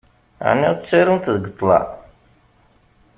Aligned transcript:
Ɛni 0.49 0.69
ttarunt 0.73 1.31
deg 1.35 1.45
ṭṭlam? 1.53 1.87